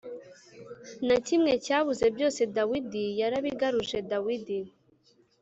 [1.07, 4.59] Na Kimwe Cyabuze Byose Dawidi Yarabigaruje Dawidi